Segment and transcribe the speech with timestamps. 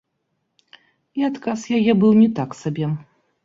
[1.21, 2.95] І адказ яе быў не так сабе.